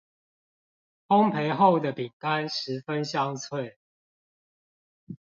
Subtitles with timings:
[1.09, 3.77] 烘焙後的餅乾十分香脆